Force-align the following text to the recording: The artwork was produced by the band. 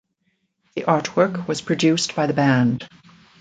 The 0.73 0.81
artwork 0.81 1.47
was 1.47 1.61
produced 1.61 2.15
by 2.15 2.25
the 2.25 2.33
band. 2.33 2.89